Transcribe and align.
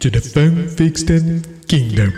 To 0.00 0.10
the 0.10 0.18
Fanfiction 0.18 1.42
Kingdom. 1.68 2.10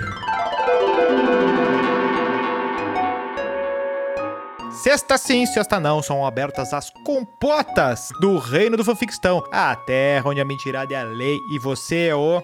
Sexta 4.70 5.18
sim, 5.18 5.44
sexta 5.46 5.80
não, 5.80 6.00
são 6.00 6.24
abertas 6.24 6.72
as 6.72 6.90
compotas 7.04 8.10
do 8.20 8.38
reino 8.38 8.76
do 8.76 8.84
fanfictão, 8.84 9.42
a 9.50 9.74
terra 9.74 10.30
onde 10.30 10.40
a 10.40 10.45
mentirada 10.45 10.95
é 10.95 10.96
a 10.96 11.02
lei 11.02 11.37
e 11.50 11.59
você 11.59 12.06
é 12.06 12.14
o... 12.14 12.40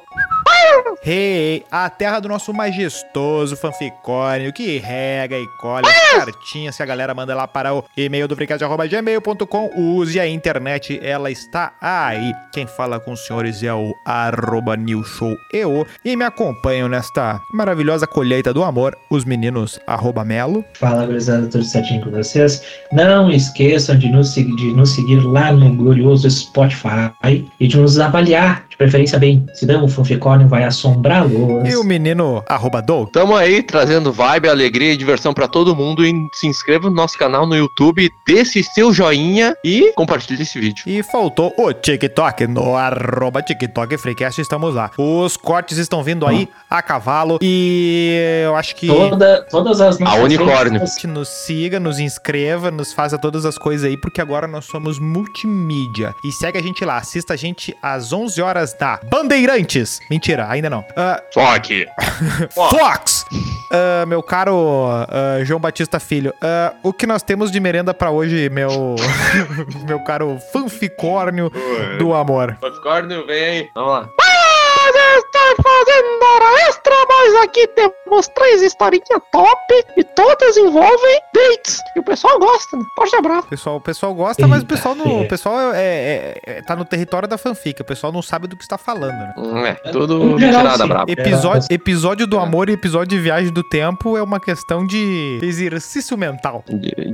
Hey, 1.03 1.65
a 1.71 1.89
terra 1.89 2.21
do 2.21 2.29
nosso 2.29 2.53
majestoso 2.53 3.57
fanficórnio 3.57 4.53
que 4.53 4.79
rega 4.79 5.39
e 5.39 5.47
colhe 5.61 5.87
as 5.87 6.25
cartinhas 6.25 6.77
que 6.77 6.83
a 6.83 6.87
galera 6.87 7.15
manda 7.15 7.35
lá 7.35 7.47
para 7.47 7.75
o 7.75 7.85
e-mail 7.97 8.29
do 8.29 8.37
fricast.gmail.com. 8.37 9.71
Use 9.77 10.19
a 10.21 10.29
internet, 10.29 10.99
ela 11.03 11.31
está 11.31 11.73
aí. 11.81 12.33
Quem 12.53 12.67
fala 12.67 13.01
com 13.01 13.13
os 13.13 13.25
senhores 13.27 13.63
é 13.63 13.73
o 13.73 13.95
arroba 14.05 14.77
newshoweo 14.77 15.87
e 16.05 16.17
me 16.17 16.25
acompanham 16.25 16.89
nesta 16.89 17.41
maravilhosa 17.55 18.07
colheita 18.07 18.53
do 18.53 18.63
amor, 18.63 18.97
os 19.11 19.25
meninos 19.25 19.79
arroba 19.87 20.25
melo. 20.25 20.65
Fala, 20.75 21.07
gurizada, 21.07 21.47
tudo 21.47 21.65
certinho 21.65 22.05
com 22.05 22.11
vocês? 22.11 22.63
Não 22.93 23.31
esqueçam 23.31 23.97
de 23.97 24.09
nos, 24.09 24.35
seguir, 24.35 24.57
de 24.57 24.73
nos 24.75 24.95
seguir 24.95 25.25
lá 25.25 25.53
no 25.53 25.75
glorioso 25.75 26.31
Spotify 26.31 27.11
e 27.59 27.67
de 27.67 27.77
nos 27.79 27.99
avaliar, 27.99 28.68
preferência 28.79 29.19
bem. 29.19 29.45
Senão 29.53 29.85
o 29.85 29.89
fanficórnio 29.89 30.47
vai 30.49 30.65
assombrá-los. 30.65 31.69
E 31.69 31.77
o 31.77 31.83
menino 31.83 32.43
arroba 32.47 32.81
Doug. 32.81 33.11
Tamo 33.11 33.35
aí 33.35 33.63
trazendo 33.63 34.13
vibe, 34.13 34.49
alegria 34.49 34.93
e 34.93 34.97
diversão 34.97 35.35
pra 35.35 35.49
todo 35.49 35.75
mundo. 35.75 36.07
E 36.07 36.15
se 36.33 36.47
inscreva 36.47 36.89
no 36.89 36.95
nosso 36.95 37.19
canal 37.19 37.47
no 37.47 37.57
YouTube, 37.57 38.09
dê 38.25 38.41
esse 38.41 38.63
seu 38.63 38.93
joinha 38.93 39.55
e 39.65 39.93
compartilhe 39.95 40.43
esse 40.43 40.59
vídeo. 40.61 40.85
E 40.87 41.03
faltou 41.03 41.53
o 41.59 41.73
TikTok, 41.73 42.47
no 42.47 42.77
arroba 42.77 43.43
TikTok 43.43 43.99
Freecast, 43.99 44.41
estamos 44.41 44.75
lá. 44.75 44.93
Os 44.97 45.37
cortes 45.37 45.77
estão 45.77 46.03
vindo 46.03 46.27
aí 46.27 46.49
a 46.71 46.81
cavalo 46.81 47.39
e 47.43 48.43
eu 48.45 48.55
acho 48.55 48.77
que... 48.77 48.87
Toda, 48.87 49.45
todas 49.51 49.81
as 49.81 49.99
nossas 49.99 50.23
unicórnio. 50.23 50.81
nos 51.09 51.29
siga, 51.29 51.81
nos 51.81 51.99
inscreva, 51.99 52.71
nos 52.71 52.93
faça 52.93 53.19
todas 53.19 53.45
as 53.45 53.59
coisas 53.59 53.89
aí, 53.89 53.97
porque 53.97 54.21
agora 54.21 54.47
nós 54.47 54.67
somos 54.67 55.01
multimídia. 55.01 56.15
E 56.25 56.31
segue 56.31 56.59
a 56.59 56.63
gente 56.63 56.85
lá, 56.85 56.99
assista 56.99 57.35
a 57.35 57.37
gente 57.37 57.75
às 57.83 58.13
11 58.13 58.41
horas 58.41 58.68
da 58.75 59.01
Bandeirantes. 59.05 60.01
Mentira, 60.11 60.47
ainda 60.49 60.69
não. 60.69 60.85
Aqui. 61.55 61.87
Ó. 62.57 62.69
Fox! 62.77 63.25
Ah, 63.71 64.07
meu 64.07 64.23
caro 64.23 64.87
ah, 65.09 65.45
João 65.45 65.61
Batista 65.61 66.01
Filho, 66.01 66.33
ah, 66.43 66.75
o 66.83 66.93
que 66.93 67.07
nós 67.07 67.23
temos 67.23 67.51
de 67.51 67.61
merenda 67.61 67.93
pra 67.93 68.11
hoje, 68.11 68.49
meu 68.49 68.97
meu 69.87 70.01
caro 70.01 70.39
fanficórnio 70.53 71.51
do 71.99 72.15
amor? 72.15 72.57
Popcorn, 72.61 73.27
vem 73.27 73.45
aí. 73.45 73.71
Vamos 73.75 73.93
lá. 73.93 74.28
Estou 75.17 75.65
fazendo 75.65 76.23
hora 76.23 76.69
extra, 76.69 76.95
mas 77.09 77.35
aqui 77.45 77.67
temos 77.69 78.29
três 78.29 78.63
historinhas 78.63 79.07
top 79.33 79.59
e 79.97 80.05
todas 80.05 80.57
envolvem 80.57 81.21
dates. 81.35 81.79
E 81.97 82.01
o 82.01 82.03
pessoal 82.03 82.39
gosta, 82.39 82.77
né? 82.77 82.85
Forte 82.95 83.17
abraço. 83.17 83.47
O 83.47 83.51
pessoal, 83.51 83.77
o 83.77 83.81
pessoal 83.81 84.15
gosta, 84.15 84.47
mas 84.47 84.63
o 84.63 84.67
pessoal, 84.67 84.95
não, 84.95 85.23
o 85.23 85.29
pessoal 85.29 85.73
é, 85.75 85.79
é- 85.83 86.41
é- 86.47 86.63
tá 86.63 86.77
no 86.77 86.85
território 86.85 87.27
da 87.29 87.39
fanfic. 87.39 87.81
O 87.81 87.85
pessoal 87.85 88.13
não 88.13 88.23
sabe 88.23 88.47
do 88.47 88.57
que 88.57 88.63
está 88.63 88.77
falando, 88.79 89.13
né? 89.13 89.35
Hum, 89.37 89.65
É, 89.67 89.75
tudo 89.91 90.37
tirada 90.37 90.77
sim. 90.83 90.89
braba. 90.89 91.11
Episódio, 91.11 91.67
episódio 91.71 92.27
do 92.27 92.39
amor 92.39 92.69
e 92.69 92.73
episódio 92.73 93.09
de 93.17 93.19
viagem 93.19 93.53
do 93.53 93.63
tempo 93.63 94.17
é 94.17 94.23
uma 94.23 94.39
questão 94.41 94.87
de 94.87 95.39
exercício 95.43 96.17
mental. 96.17 96.65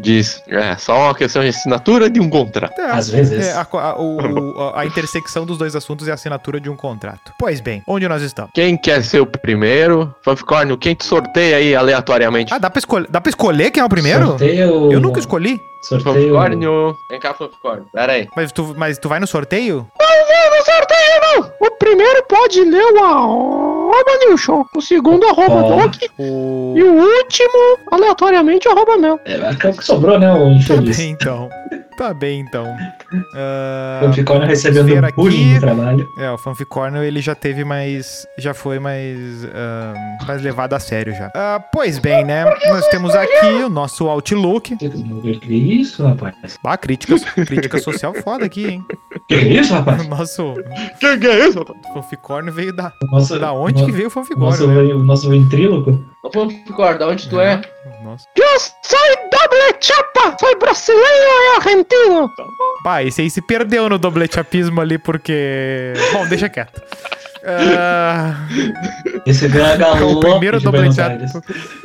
Diz. 0.00 0.42
É, 0.48 0.76
só 0.76 0.96
uma 1.06 1.14
questão 1.14 1.42
de 1.42 1.48
assinatura 1.48 2.10
de 2.10 2.20
um 2.20 2.28
contrato. 2.28 2.78
É, 2.80 2.90
Às 2.90 3.08
vezes. 3.08 3.46
é, 3.46 3.52
a, 3.52 3.66
a- 3.70 3.96
o- 3.98 4.16
o- 4.16 4.72
a 4.74 4.84
intersecção 4.84 5.46
dos 5.46 5.58
dois 5.58 5.74
assuntos 5.76 6.08
é 6.08 6.10
a 6.10 6.14
assinatura 6.14 6.60
de 6.60 6.68
um 6.68 6.76
contrato. 6.76 7.32
Pois 7.38 7.60
bem, 7.60 7.82
onde 7.86 8.08
nós 8.08 8.22
estamos? 8.22 8.50
Quem 8.54 8.76
quer 8.76 9.02
ser 9.02 9.20
o 9.20 9.26
primeiro? 9.26 10.14
Fanficórnio, 10.22 10.76
quem 10.78 10.94
te 10.94 11.04
sorteia 11.04 11.56
aí 11.56 11.74
aleatoriamente? 11.74 12.52
Ah, 12.52 12.58
dá 12.58 12.70
pra, 12.70 12.78
escolher, 12.78 13.06
dá 13.10 13.20
pra 13.20 13.30
escolher 13.30 13.70
quem 13.70 13.80
é 13.82 13.84
o 13.84 13.88
primeiro? 13.88 14.26
Sorteio. 14.26 14.92
Eu 14.92 15.00
nunca 15.00 15.20
escolhi. 15.20 15.60
Sorteio. 15.82 16.14
Fanficórnio. 16.14 16.96
Vem 17.10 17.20
cá, 17.20 17.34
Fanficórnio. 17.34 17.86
Pera 17.92 18.12
aí. 18.12 18.26
Mas 18.34 18.52
tu, 18.52 18.74
mas 18.76 18.98
tu 18.98 19.08
vai 19.08 19.20
no 19.20 19.26
sorteio? 19.26 19.86
Não, 20.00 20.50
não 20.56 20.64
sorteio 20.64 21.20
não. 21.60 21.66
O 21.68 21.70
primeiro 21.72 22.22
pode 22.26 22.64
ler 22.64 22.84
o 22.94 22.98
arroba 23.04 24.18
New 24.26 24.38
Show. 24.38 24.64
O 24.74 24.80
segundo 24.80 25.26
arroba 25.26 25.54
Ó. 25.54 25.68
Doc. 25.82 25.94
O... 26.18 26.74
E 26.76 26.82
o 26.82 26.92
último, 26.94 27.78
aleatoriamente, 27.92 28.66
arroba 28.68 28.96
Mel. 28.96 29.20
É, 29.26 29.34
até 29.36 29.68
o 29.70 29.74
que 29.76 29.84
sobrou, 29.84 30.18
né, 30.18 30.32
o 30.32 30.38
Tá 30.38 30.50
infeliz. 30.52 30.96
bem, 30.96 31.10
então. 31.10 31.48
Tá 31.98 32.14
bem, 32.14 32.40
então. 32.40 32.64
O 33.14 34.06
fanficórnio 34.06 34.46
recebendo 34.48 35.12
bullying 35.14 35.54
no 35.54 35.60
trabalho. 35.60 36.08
É, 36.16 36.30
o 36.30 36.38
Fanficórnio 36.38 37.02
ele 37.02 37.20
já 37.20 37.34
teve 37.34 37.64
mais. 37.64 38.26
Já 38.38 38.54
foi 38.54 38.78
mais. 38.78 39.44
ah, 39.54 39.94
mais 40.26 40.42
levado 40.42 40.74
a 40.74 40.80
sério 40.80 41.12
já. 41.14 41.30
Ah, 41.34 41.60
pois 41.72 41.98
bem, 41.98 42.24
né? 42.24 42.44
Nós 42.68 42.86
temos 42.88 43.14
aqui 43.14 43.46
o 43.64 43.68
nosso 43.68 44.08
Outlook. 44.08 44.76
Que 44.76 45.54
isso, 45.54 46.04
rapaz? 46.06 46.34
Ah, 46.64 46.76
crítica, 46.76 47.14
crítica 47.46 47.78
social 47.78 48.14
foda 48.14 48.44
aqui, 48.44 48.66
hein? 48.66 48.84
Que 49.28 49.36
isso, 49.36 49.72
rapaz? 49.74 50.04
O 50.04 50.08
nosso 50.08 50.54
Quem 51.00 51.18
que 51.18 51.26
é 51.26 51.48
isso, 51.48 51.58
rapaz? 51.58 51.78
Fanficórnio 51.92 52.52
veio 52.52 52.72
da. 52.72 52.92
Nossa, 53.10 53.38
Da 53.38 53.52
onde 53.52 53.80
no- 53.82 53.86
que 53.86 53.92
veio 53.92 54.08
o 54.08 54.10
Nosso, 54.14 54.14
Fanficórnio, 54.28 54.88
né? 54.88 54.94
o 54.94 55.04
nosso 55.04 55.28
ventríloco? 55.28 55.98
Fanficórnio, 56.34 56.98
da 56.98 57.06
onde 57.06 57.28
tu 57.28 57.40
é? 57.40 57.62
Nossa. 58.02 58.26
Eu 58.34 58.58
sou 58.58 58.98
doble 59.30 59.78
chapa. 59.80 60.36
Sou 60.40 60.58
brasileiro 60.58 61.06
e 61.06 61.56
argentino. 61.56 62.30
Bah, 62.82 63.02
esse 63.02 63.22
aí 63.22 63.30
se 63.30 63.40
perdeu 63.40 63.88
no 63.88 63.98
doblechapismo 63.98 64.80
ali 64.80 64.98
porque. 64.98 65.94
Bom, 66.12 66.26
deixa 66.26 66.48
quieto. 66.48 66.82
Ah, 67.46 68.46
Recebeu 69.26 69.64
a 69.64 69.68
é 69.70 69.74
o 69.74 69.78
galope 69.78 70.20
primeiro 70.30 70.60
Buenos 70.60 70.62
doblechapismo. 70.96 71.42
Aires. 71.48 71.84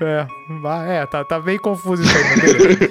É, 0.00 0.26
bah, 0.62 0.84
é 0.86 1.06
tá, 1.06 1.24
tá 1.24 1.40
bem 1.40 1.58
confuso 1.58 2.02
isso 2.02 2.16
aí, 2.16 2.24
mas. 2.24 2.88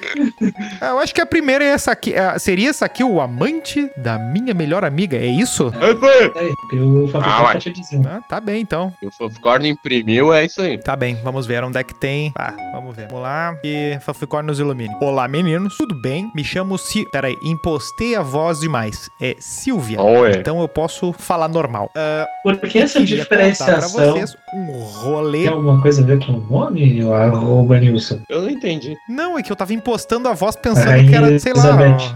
É, 0.82 0.90
Eu 0.90 1.00
acho 1.00 1.14
que 1.14 1.22
a 1.22 1.26
primeira 1.26 1.64
é 1.64 1.70
essa 1.70 1.92
aqui. 1.92 2.14
é, 2.14 2.38
seria 2.38 2.70
essa 2.70 2.86
aqui, 2.86 3.04
o 3.04 3.20
amante 3.20 3.90
da 3.98 4.18
minha 4.20 4.54
melhor 4.54 4.84
amiga, 4.86 5.18
é 5.18 5.26
isso? 5.26 5.72
É 5.80 5.92
isso 5.92 6.06
aí. 6.38 6.80
O 6.80 7.10
Ah, 7.16 7.54
tá 7.54 7.60
te 7.60 7.72
dizendo. 7.72 8.08
Ah, 8.08 8.22
tá 8.28 8.40
bem 8.40 8.62
então. 8.62 8.94
O 9.04 9.12
Fanficórnio 9.12 9.72
imprimiu, 9.72 10.34
é 10.34 10.46
isso 10.46 10.62
aí. 10.62 10.78
Tá 10.78 10.96
bem, 10.96 11.16
vamos 11.24 11.46
ver 11.48 11.64
onde 11.64 11.78
é 11.78 11.84
que 11.84 11.94
tem. 11.96 12.32
Ah, 12.36 12.54
vamos 12.74 12.96
ver. 12.96 13.08
Vamos 13.08 13.24
lá. 13.24 13.58
E 13.64 13.98
Fanficórnio 14.02 14.48
nos 14.48 14.60
ilumine. 14.60 14.94
Olá, 15.02 15.28
meninos. 15.28 15.76
Tudo 15.78 15.96
bem? 15.96 16.32
Me 16.36 16.44
chamo 16.44 16.78
Si... 16.78 17.06
Peraí, 17.12 17.38
impostei 17.44 18.16
a 18.16 18.22
voz 18.22 18.60
demais. 18.60 19.10
É 19.20 19.36
Silvia. 19.40 20.00
Oi. 20.02 20.32
Então 20.32 20.60
eu 20.62 20.68
posso 20.68 21.12
falar 21.14 21.48
normal. 21.48 21.90
Ah, 22.00 22.28
Por 22.44 22.56
que 22.58 22.78
essa 22.78 23.02
diferenciação 23.04 24.14
vocês 24.14 24.36
um 24.54 24.72
rolê. 24.72 25.40
tem 25.46 25.48
alguma 25.48 25.82
coisa 25.82 26.04
a 26.04 26.06
ver 26.06 26.24
com 26.24 26.34
o 26.34 26.40
nome? 26.48 27.04
O 27.04 27.12
arroba 27.14 27.80
Nilson. 27.80 28.20
Eu 28.30 28.44
não 28.44 28.50
entendi. 28.52 28.96
Não, 29.10 29.38
é 29.40 29.42
que 29.42 29.52
eu 29.52 29.56
tava 29.56 29.74
impostando 29.74 30.28
a 30.28 30.34
voz 30.34 30.56
pensando 30.56 31.10
que 31.10 31.16
era, 31.16 31.40
sei 31.40 31.54
lá. 31.54 31.82
Elizabeth. 31.82 32.16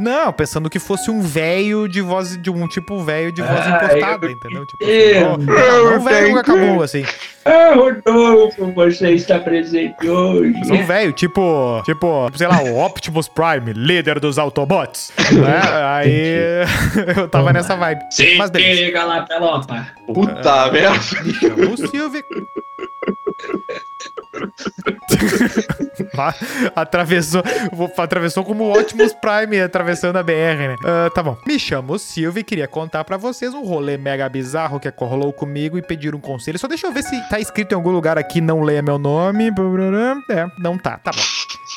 Não, 0.00 0.32
pensando 0.32 0.68
que 0.68 0.78
fosse 0.78 1.10
um 1.10 1.20
velho 1.22 1.88
de 1.88 2.00
voz 2.00 2.36
de 2.42 2.50
um 2.50 2.66
tipo 2.68 2.98
velho 3.02 3.32
de 3.32 3.40
voz 3.42 3.60
Ah, 3.60 3.76
impostada, 3.84 4.26
eu- 4.26 4.30
entendeu? 4.32 4.66
Tipo, 4.66 4.84
eu- 4.84 5.38
não, 5.38 5.96
um 5.96 6.00
velho 6.04 6.38
acabou 6.38 6.82
assim. 6.82 7.04
Ah, 7.44 7.74
Rodolfo, 7.74 8.72
você 8.72 9.10
está 9.12 9.38
presente 9.38 10.08
hoje. 10.08 10.54
Mas 10.58 10.70
Um 10.70 10.86
velho, 10.86 11.12
tipo, 11.12 11.82
tipo, 11.84 12.30
sei 12.34 12.46
lá, 12.46 12.62
o 12.62 12.78
Optimus 12.78 13.28
Prime, 13.28 13.72
líder 13.74 14.18
dos 14.18 14.38
Autobots. 14.38 15.12
né? 15.32 15.60
Aí 15.86 16.64
eu 17.16 17.28
tava 17.28 17.52
nessa 17.52 17.76
vibe. 17.76 18.00
Se 18.10 18.36
Mas 18.36 18.50
liga 18.50 19.04
lá, 19.04 19.22
pelota. 19.22 19.86
Puta 20.06 20.72
merda. 20.72 21.22
Me 21.22 21.34
chamo 21.34 21.76
Silvia. 21.76 22.24
Ah, 26.16 26.34
atravessou, 26.76 27.42
atravessou 27.96 28.44
como 28.44 28.64
o 28.64 28.78
Optimus 28.78 29.12
Prime 29.14 29.60
atravessando 29.60 30.16
a 30.16 30.22
BR, 30.22 30.32
né? 30.58 30.76
Ah, 30.84 31.10
tá 31.14 31.22
bom. 31.22 31.36
Me 31.46 31.58
chamo 31.58 31.98
Silvia 31.98 32.40
e 32.40 32.44
queria 32.44 32.68
contar 32.68 33.04
pra 33.04 33.16
vocês 33.16 33.54
um 33.54 33.64
rolê 33.64 33.96
mega 33.96 34.28
bizarro 34.28 34.80
que 34.80 34.88
rolou 34.98 35.32
comigo 35.32 35.78
e 35.78 35.82
pedir 35.82 36.14
um 36.14 36.20
conselho. 36.20 36.58
Só 36.58 36.66
deixa 36.66 36.86
eu 36.86 36.92
ver 36.92 37.02
se 37.02 37.16
tá 37.34 37.40
escrito 37.40 37.72
em 37.72 37.74
algum 37.74 37.90
lugar 37.90 38.16
aqui, 38.16 38.40
não 38.40 38.60
leia 38.60 38.80
meu 38.80 38.96
nome. 38.96 39.48
É, 40.30 40.46
não 40.56 40.78
tá, 40.78 40.98
tá 40.98 41.10
bom. 41.10 41.22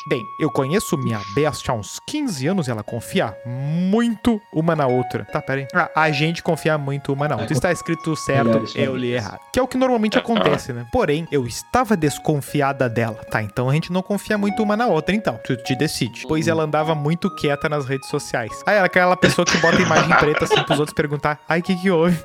Bem, 0.06 0.24
eu 0.38 0.50
conheço 0.50 0.96
minha 0.96 1.20
bestia 1.34 1.74
há 1.74 1.76
uns 1.76 1.98
15 2.06 2.46
anos 2.46 2.68
e 2.68 2.70
ela 2.70 2.84
confia 2.84 3.36
muito 3.44 4.40
uma 4.54 4.76
na 4.76 4.86
outra. 4.86 5.24
Tá, 5.24 5.42
pera 5.42 5.62
aí. 5.62 5.66
Ah, 5.74 5.90
a 5.96 6.10
gente 6.12 6.44
confia 6.44 6.78
muito 6.78 7.12
uma 7.12 7.26
na 7.26 7.36
outra. 7.36 7.52
Está 7.52 7.72
escrito 7.72 8.14
certo, 8.14 8.62
eu 8.76 8.96
li 8.96 9.12
errado. 9.12 9.40
Que 9.52 9.58
é 9.58 9.62
o 9.62 9.66
que 9.66 9.76
normalmente 9.76 10.16
acontece, 10.16 10.72
né? 10.72 10.86
Porém, 10.92 11.26
eu 11.32 11.44
estava 11.44 11.96
desconfiada 11.96 12.88
dela. 12.88 13.18
Tá, 13.28 13.42
então 13.42 13.68
a 13.68 13.74
gente 13.74 13.92
não 13.92 14.00
confia 14.00 14.38
muito 14.38 14.62
uma 14.62 14.76
na 14.76 14.86
outra, 14.86 15.12
então. 15.12 15.40
Tu 15.44 15.56
te 15.56 15.74
decide. 15.74 16.22
Pois 16.28 16.46
ela 16.46 16.62
andava 16.62 16.94
muito 16.94 17.28
quieta 17.34 17.68
nas 17.68 17.84
redes 17.84 18.08
sociais. 18.08 18.52
Aí 18.64 18.76
ela 18.76 18.84
é 18.84 18.86
aquela 18.86 19.16
pessoa 19.16 19.44
que 19.44 19.58
bota 19.58 19.82
imagem 19.82 20.16
preta 20.18 20.44
assim 20.44 20.62
pros 20.62 20.78
outros 20.78 20.94
perguntar: 20.94 21.40
ai, 21.48 21.58
o 21.58 21.62
que 21.62 21.74
que 21.74 21.90
houve? 21.90 22.16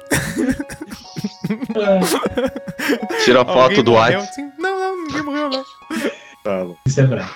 Tira 3.23 3.41
a 3.41 3.45
foto 3.45 3.81
do? 3.83 3.93
WhatsApp. 3.93 4.23
Assim, 4.29 4.51
Isso 6.85 6.99
é 6.99 7.07
brabo. 7.07 7.29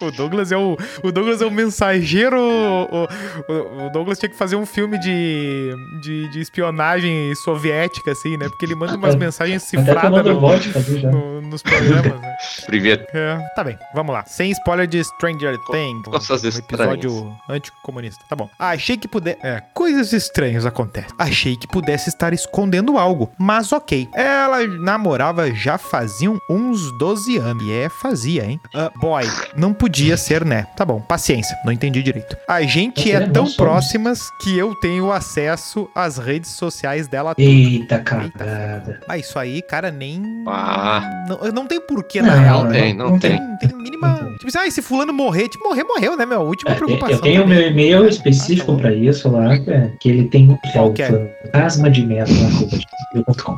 O 0.00 0.10
Douglas 0.10 0.50
é 0.50 0.56
o, 0.56 0.76
o 1.04 1.12
Douglas 1.12 1.40
é 1.40 1.46
o 1.46 1.50
mensageiro. 1.50 2.36
O, 2.40 3.04
o- 3.48 3.86
o 3.86 3.90
Douglas 3.90 4.18
tinha 4.18 4.28
que 4.28 4.36
fazer 4.36 4.56
um 4.56 4.66
filme 4.66 4.98
de, 4.98 5.72
de, 6.02 6.28
de 6.30 6.40
espionagem 6.40 7.32
soviética, 7.36 8.10
assim, 8.10 8.36
né? 8.36 8.48
Porque 8.48 8.64
ele 8.66 8.74
manda 8.74 8.96
umas 8.96 9.14
Até- 9.14 9.24
mensagens 9.24 9.62
Até 9.62 9.78
cifradas 9.84 10.24
no- 10.24 10.40
já. 10.40 11.10
no- 11.10 11.40
nos 11.42 11.62
programas, 11.62 12.20
né? 12.20 12.36
Privet. 12.66 13.06
É, 13.14 13.38
tá 13.54 13.62
bem, 13.62 13.78
vamos 13.94 14.12
lá. 14.12 14.24
Sem 14.26 14.50
spoiler 14.50 14.86
de 14.86 15.02
Stranger 15.04 15.56
Things. 15.70 16.02
coisas 16.04 16.42
um 16.44 16.48
estranhas. 16.48 16.58
episódio 16.58 17.36
anticomunista. 17.48 18.24
Tá 18.28 18.34
bom. 18.34 18.48
Achei 18.58 18.96
que 18.96 19.06
pudesse. 19.06 19.38
É, 19.44 19.60
coisas 19.74 20.12
estranhas 20.12 20.66
acontecem. 20.66 21.10
Achei 21.18 21.56
que 21.56 21.68
pudesse 21.68 22.08
estar 22.08 22.32
escondendo 22.32 22.98
algo, 22.98 23.30
mas 23.38 23.70
ok. 23.72 24.08
Ela 24.12 24.66
namorava 24.66 25.52
já 25.54 25.78
faziam 25.78 26.36
uns 26.50 26.90
12 26.98 27.36
anos. 27.36 27.62
E 27.62 27.70
é, 27.72 27.88
fazia, 28.00 28.44
hein? 28.44 28.60
Ah, 28.74 28.90
boy, 29.00 29.24
não 29.56 29.72
podia 29.72 30.16
ser, 30.16 30.44
né? 30.44 30.66
Tá 30.76 30.84
bom, 30.84 31.00
paciência, 31.00 31.56
não 31.64 31.72
entendi 31.72 32.02
direito. 32.02 32.36
A 32.48 32.62
gente 32.62 33.10
é 33.10 33.20
tão 33.28 33.44
somos. 33.46 33.56
próximas 33.56 34.20
que 34.42 34.56
eu 34.56 34.74
tenho 34.76 35.12
acesso 35.12 35.88
às 35.94 36.18
redes 36.18 36.50
sociais 36.50 37.06
dela. 37.08 37.34
Eita 37.38 37.98
cagada. 37.98 39.00
Ah, 39.08 39.18
isso 39.18 39.38
aí, 39.38 39.62
cara, 39.62 39.90
nem. 39.90 40.22
Ah. 40.46 41.24
Não, 41.28 41.52
não 41.52 41.66
tem 41.66 41.80
porquê, 41.80 42.20
Não, 42.22 42.28
na 42.28 42.34
real. 42.40 42.64
Não 42.64 42.72
tem, 42.72 42.94
não 42.94 43.18
tem. 43.18 43.38
Não 43.40 43.56
tem 43.58 43.76
mínima. 43.76 44.14
Tem. 44.14 44.32
Tipo 44.38 44.46
assim, 44.48 44.58
ah, 44.66 44.70
se 44.70 44.82
fulano 44.82 45.12
morrer, 45.12 45.48
tipo, 45.48 45.64
morrer, 45.68 45.84
morreu, 45.84 46.16
né, 46.16 46.26
meu? 46.26 46.40
A 46.40 46.44
última 46.44 46.72
É, 46.72 46.74
preocupação. 46.74 47.16
Eu 47.16 47.20
tenho 47.20 47.44
o 47.44 47.46
meu 47.48 47.60
e-mail 47.60 48.06
específico 48.08 48.76
pra 48.76 48.92
isso 48.92 49.28
lá, 49.30 49.58
que 49.58 49.70
é- 49.70 49.90
que 50.00 50.08
ele 50.08 50.24
tem 50.28 50.48
o 50.50 50.58
é? 50.98 51.06
fantasma 51.44 51.90
de 51.90 52.04
merda 52.04 52.32
na 52.32 52.48
roupa 52.48 52.76
de 52.76 52.86
gmail.com, 53.12 53.56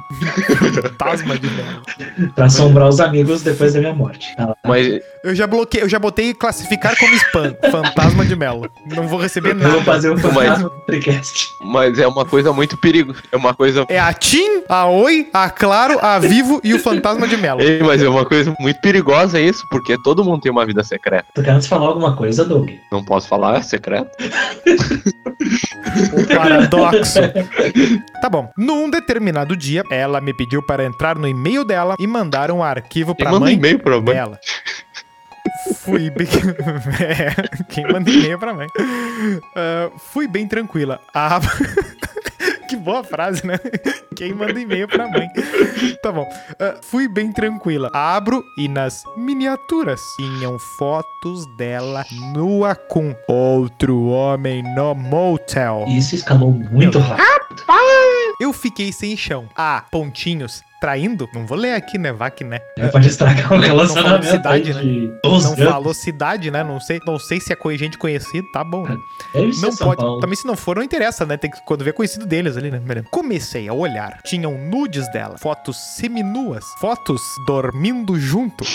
Fantasma 0.83 1.39
de 1.39 1.49
merda. 1.51 2.31
pra 2.35 2.45
assombrar 2.47 2.89
os 2.89 3.01
amigos 3.01 3.43
depois 3.43 3.73
da 3.75 3.81
minha 3.81 3.95
morte. 3.95 4.24
Tá 4.37 4.47
lá. 4.47 4.57
Mas 4.65 5.01
Eu 5.23 5.35
já 5.35 5.47
bloqueei, 5.47 5.83
eu 5.85 5.89
já 5.89 5.99
botei 5.99 6.35
classificar 6.35 6.97
como 6.99 7.15
spam. 7.15 7.55
Fantasma 7.71 8.25
de 8.25 8.37
Melo. 8.37 8.71
Não 8.95 9.07
vou 9.09 9.19
receber 9.19 9.51
Eu 9.53 9.59
vou 9.59 9.69
nada. 9.71 9.83
fazer 9.85 10.11
o 10.11 10.15
Mas- 10.15 10.23
fantasma 10.23 10.69
do 10.69 10.81
Tricast. 10.87 11.47
Mas 11.63 11.99
é 11.99 12.07
uma 12.07 12.25
coisa 12.25 12.53
muito 12.53 12.77
perigo. 12.77 13.15
É 13.33 13.37
uma 13.37 13.55
coisa. 13.55 13.85
É 13.89 13.99
a 13.99 14.13
TIM, 14.13 14.63
a 14.69 14.87
Oi, 14.87 15.29
a 15.33 15.49
Claro, 15.51 15.99
a 16.05 16.19
Vivo 16.19 16.61
e 16.63 16.75
o 16.75 16.79
Fantasma 16.79 17.27
de 17.27 17.37
Melo. 17.37 17.61
Ei, 17.61 17.83
mas 17.83 18.03
é 18.03 18.09
uma 18.09 18.25
coisa 18.25 18.55
muito 18.61 18.81
perigosa 18.81 19.41
isso, 19.41 19.65
porque 19.71 19.97
todo 20.03 20.25
mundo 20.25 20.41
tem 20.43 20.53
uma 20.53 20.67
vida 20.67 20.83
secreta. 20.85 21.27
Tu 21.35 21.43
quer 21.43 21.61
falar 21.63 21.87
alguma 21.89 22.15
coisa, 22.17 22.45
Doug? 22.45 22.71
Não 22.93 23.03
posso 23.05 23.27
falar, 23.29 23.59
é 23.59 23.63
secreto. 23.63 24.11
O 26.13 26.27
paradoxo. 26.27 27.21
Tá 28.21 28.29
bom. 28.29 28.51
Num 28.57 28.89
determinado 28.91 29.57
dia, 29.57 29.83
ela 29.91 30.21
me 30.21 30.33
pediu 30.35 30.63
para 30.63 30.85
entrar 30.85 31.17
no 31.17 31.27
e-mail 31.29 31.65
dela 31.65 31.95
e 31.99 32.07
mandar 32.07 32.51
um 32.51 32.63
arquivo 32.63 33.15
pra 33.15 33.31
manda 33.31 33.47
mãe 33.47 33.55
e-mail 33.55 33.79
pra 33.79 34.01
mãe? 34.01 34.14
Dela. 34.15 34.41
Fui 35.77 36.11
bem. 36.11 36.27
é, 37.01 37.65
quem 37.69 37.87
manda 37.87 38.11
e-mail 38.11 38.39
pra 38.39 38.55
mãe. 38.55 38.67
Ah, 39.57 39.91
fui 39.99 40.27
bem 40.27 40.47
tranquila. 40.47 41.01
Ah, 41.15 41.41
que 42.69 42.77
boa 42.77 43.03
frase, 43.03 43.47
né? 43.47 43.59
Quem 44.17 44.33
manda 44.33 44.59
e-mail 44.59 44.87
pra 44.87 45.09
mãe. 45.09 45.29
Tá 46.03 46.13
bom. 46.13 46.29
Ah, 46.61 46.79
fui 46.83 47.09
bem 47.09 47.33
tranquila. 47.33 47.91
Abro 47.95 48.43
e 48.59 48.69
nas 48.69 49.03
miniaturas 49.17 50.01
tinham 50.17 50.59
fotos 50.59 51.47
dela 51.57 52.05
nua 52.35 52.75
com 52.75 53.15
outro 53.29 54.07
homem 54.07 54.63
no 54.75 54.95
motel. 54.95 55.85
Isso 55.89 56.15
escalou 56.15 56.53
muito 56.53 56.99
rápido. 56.99 57.63
Eu 58.41 58.53
fiquei 58.53 58.93
sem 58.93 59.17
chão. 59.17 59.49
Ah, 59.57 59.85
pontinhos. 59.91 60.63
Traindo? 60.85 61.27
Não 61.33 61.47
vou 61.47 61.57
ler 61.57 61.77
aqui, 61.77 61.97
né? 61.97 62.13
Vá 62.13 62.29
que 62.29 62.45
né. 62.45 62.61
É, 62.77 62.89
Pode 62.89 63.09
estragar 63.09 63.51
um 63.51 63.57
Não 63.57 63.63
falou 63.63 63.87
relacionamento 63.87 64.27
cidade, 64.27 64.71
aí 64.73 64.75
né? 64.75 64.83
de 64.83 65.11
12 65.23 65.49
Não 65.49 65.57
falou 65.71 65.95
cidade, 65.95 66.51
né? 66.51 66.63
Não 66.63 66.79
sei, 66.79 67.01
não 67.07 67.19
sei 67.19 67.41
se 67.41 67.55
é 67.55 67.57
gente 67.79 67.97
conhecida, 67.97 68.47
tá 68.53 68.63
bom. 68.63 68.87
né? 68.87 68.95
Deve 69.33 69.55
ser 69.55 69.63
Não 69.63 69.73
São 69.73 69.87
pode. 69.87 70.03
Paulo. 70.03 70.21
Também 70.21 70.37
se 70.37 70.47
não 70.47 70.55
for, 70.55 70.77
não 70.77 70.83
interessa, 70.83 71.25
né? 71.25 71.39
Tem 71.39 71.51
que 71.51 71.57
quando 71.65 71.83
ver 71.83 71.95
conhecido 71.95 72.27
deles 72.27 72.59
ali, 72.59 72.71
né? 72.71 72.83
Comecei 73.11 73.67
a 73.67 73.73
olhar. 73.73 74.21
Tinham 74.27 74.59
nudes 74.59 75.11
dela, 75.11 75.39
fotos 75.39 75.79
seminuas, 75.97 76.63
fotos 76.79 77.23
dormindo 77.47 78.21
junto. 78.21 78.63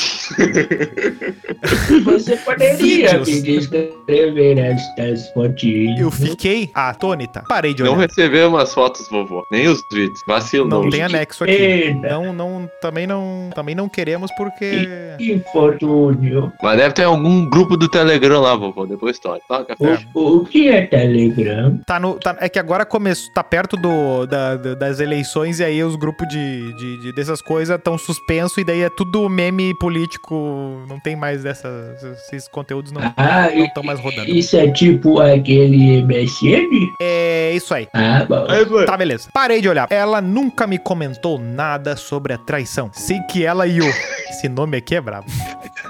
Você 2.06 2.38
poderia 2.38 3.20
descrever 3.20 4.58
estas 4.58 5.30
fotinhas. 5.30 6.00
Eu 6.00 6.10
fiquei 6.10 6.72
atônita. 6.74 7.44
Parei 7.48 7.76
de 7.76 7.84
Não 7.84 7.94
olhar. 7.94 8.08
recebemos 8.08 8.60
as 8.60 8.74
fotos, 8.74 9.08
vovô. 9.10 9.46
Nem 9.52 9.68
os 9.68 9.80
vídeos. 9.92 10.20
Vacilo. 10.28 10.68
Não 10.68 10.90
tem 10.90 11.04
anexo 11.04 11.44
aqui. 11.44 11.54
Eita, 11.54 11.99
Não, 12.02 12.34
não, 12.34 12.70
também 12.82 13.06
não, 13.08 13.50
também 13.54 13.76
não 13.76 13.88
queremos 13.90 14.32
porque 14.38 15.16
infortúnio. 15.20 16.52
Mas 16.62 16.78
deve 16.78 16.94
ter 16.94 17.04
algum 17.04 17.50
grupo 17.50 17.76
do 17.78 17.88
Telegram 17.90 18.40
lá, 18.42 18.56
vovô. 18.56 18.86
Depois 18.86 19.18
toca. 19.20 19.42
Toca. 19.48 19.76
O, 20.14 20.38
o 20.38 20.46
que 20.46 20.68
é 20.70 20.86
Telegram? 20.86 21.80
tá 21.86 22.00
no, 22.00 22.16
tá- 22.16 22.38
é 22.40 22.50
que 22.50 22.60
agora 22.60 22.86
começou, 22.86 23.32
tá 23.34 23.44
perto 23.44 23.76
do, 23.78 24.26
da- 24.26 24.56
da- 24.56 24.74
das 24.76 25.00
eleições 25.00 25.60
e 25.60 25.64
aí 25.64 25.84
os 25.84 25.96
grupos 25.96 26.28
de, 26.28 26.74
de, 26.76 26.98
de- 27.02 27.14
dessas 27.14 27.42
coisas 27.42 27.76
estão 27.78 27.98
suspensos 27.98 28.58
e 28.58 28.64
daí 28.64 28.82
é 28.82 28.90
tudo 28.90 29.28
meme 29.30 29.74
político, 29.78 30.84
não 30.88 31.00
tem 31.00 31.16
mais 31.16 31.44
dessas, 31.44 32.04
esses 32.04 32.48
conteúdos 32.48 32.92
não 32.92 33.02
Ah, 33.18 33.50
não 33.54 33.66
estão 33.66 33.84
mais 33.84 34.00
rodando. 34.00 34.30
isso 34.30 34.56
é 34.58 34.70
tipo 34.72 35.20
aquele 35.20 36.02
MSN? 36.04 36.70
É 37.02 37.54
isso 37.56 37.74
aí. 37.74 37.88
Ah, 37.94 38.26
bom. 38.28 38.46
Tá, 38.86 38.98
beleza. 38.98 39.30
Parei 39.34 39.62
de 39.62 39.70
olhar. 39.70 39.88
Ela 39.90 40.22
nunca 40.22 40.66
me 40.68 40.78
comentou 40.78 41.40
nada 41.40 41.79
sobre 41.96 42.34
a 42.34 42.38
traição. 42.38 42.90
Sei 42.94 43.20
que 43.30 43.46
ela 43.46 43.68
e 43.68 43.80
o. 43.82 43.86
Esse 44.30 44.48
nome 44.48 44.78
aqui 44.78 44.96
é 44.96 45.02
brabo. 45.02 45.26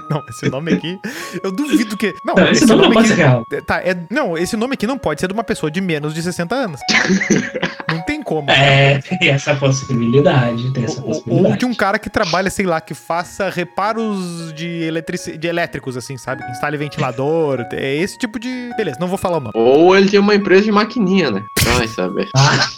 Não, 0.08 0.22
esse 0.28 0.48
nome 0.48 0.72
aqui. 0.72 0.98
Eu 1.44 1.52
duvido 1.52 1.94
que. 1.96 2.14
Não, 2.24 2.34
Não, 2.34 2.50
esse 2.50 2.64
nome 2.66 2.82
não 2.82 2.92
pode 2.92 3.08
ser 3.08 3.14
real. 3.14 3.44
Tá, 3.66 3.80
é. 3.80 3.94
Não, 4.10 4.36
esse 4.36 4.56
nome 4.56 4.74
aqui 4.74 4.86
não 4.86 4.96
pode 4.98 5.20
ser 5.20 5.28
de 5.28 5.34
uma 5.34 5.44
pessoa 5.44 5.70
de 5.70 5.80
menos 5.80 6.14
de 6.14 6.22
60 6.22 6.54
anos. 6.54 6.80
Não 7.90 8.00
tem 8.02 8.22
como. 8.22 8.48
É, 8.50 8.98
tem 8.98 9.30
essa 9.30 9.54
possibilidade, 9.56 10.72
tem 10.72 10.84
essa 10.84 11.00
Ou- 11.00 11.08
Ou 11.08 11.14
possibilidade. 11.14 11.58
de 11.58 11.64
um 11.66 11.74
cara 11.74 11.98
que 11.98 12.08
trabalha, 12.08 12.48
sei 12.48 12.64
lá, 12.64 12.80
que 12.80 12.94
faça 12.94 13.50
reparos 13.50 14.52
de, 14.54 14.66
eletrici... 14.84 15.36
de 15.36 15.48
elétricos, 15.48 15.96
assim, 15.96 16.16
sabe? 16.16 16.42
Instale 16.50 16.76
ventilador. 16.76 17.66
É 17.72 17.96
esse 17.96 18.16
tipo 18.16 18.38
de. 18.38 18.70
Beleza, 18.76 18.96
não 19.00 19.08
vou 19.08 19.18
falar 19.18 19.36
o 19.38 19.40
nome. 19.40 19.52
Ou 19.54 19.96
ele 19.96 20.08
tem 20.08 20.18
uma 20.20 20.34
empresa 20.34 20.62
de 20.62 20.72
maquininha, 20.72 21.30
né? 21.30 21.44
Vai 21.76 21.88
saber. 21.88 22.28
Ah. 22.36 22.68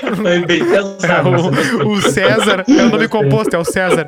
É, 1.10 1.84
o, 1.84 1.88
o 1.88 2.02
César, 2.02 2.64
é 2.68 2.82
o 2.82 2.88
nome 2.88 3.08
composto, 3.08 3.54
é 3.54 3.58
o 3.58 3.64
César. 3.64 4.06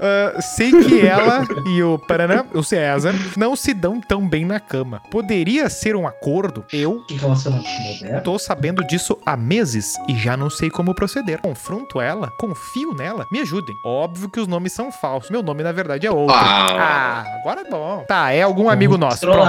Ah, 0.00 0.40
sei 0.40 0.70
que 0.70 1.06
ela 1.06 1.46
e 1.66 1.82
o 1.82 1.98
Paraná, 1.98 2.44
o 2.52 2.62
César, 2.62 3.14
não 3.36 3.56
se 3.56 3.72
dão 3.72 4.00
tão 4.00 4.28
bem 4.28 4.44
na 4.44 4.60
cama. 4.60 5.00
Poderia 5.10 5.68
ser 5.68 5.96
um 5.96 6.06
acordo? 6.06 6.64
Eu 6.72 8.20
tô 8.22 8.38
sabendo 8.38 8.84
disso 8.84 9.18
há 9.24 9.36
meses 9.36 9.94
e 10.08 10.16
já 10.16 10.36
não 10.36 10.50
sei 10.50 10.70
como 10.70 10.94
proceder. 10.94 11.40
Confronto 11.40 12.00
ela, 12.00 12.30
confio 12.38 12.94
nela, 12.94 13.26
me 13.30 13.40
ajudem. 13.40 13.74
Óbvio 13.84 14.28
que 14.28 14.40
os 14.40 14.46
nomes 14.46 14.72
são 14.72 14.92
falsos. 14.92 15.30
Meu 15.30 15.42
nome, 15.42 15.62
na 15.62 15.72
verdade, 15.72 16.06
é 16.06 16.10
outro. 16.10 16.34
Ah. 16.34 16.74
Ah, 16.76 17.24
agora 17.40 17.62
é 17.62 17.70
bom. 17.70 18.04
Tá, 18.06 18.32
é 18.32 18.42
algum 18.42 18.68
amigo 18.68 18.96
nosso. 18.96 19.20
Pronto, 19.20 19.40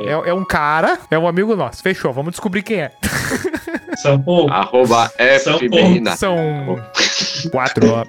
e-mail. 0.00 0.24
É, 0.24 0.30
é 0.30 0.34
um 0.34 0.44
cara, 0.44 0.98
é 1.10 1.18
um 1.18 1.26
amigo 1.26 1.54
nosso. 1.56 1.82
Fechou, 1.82 2.12
vamos 2.12 2.32
descobrir 2.32 2.62
quem 2.62 2.80
é. 2.80 2.92
São 3.96 4.20
Paulo. 4.22 4.52
Arroba 4.52 5.10
São 5.42 5.58
FBina. 5.58 6.16
São 6.16 6.36
quatro. 7.50 7.90
ó. 7.92 8.04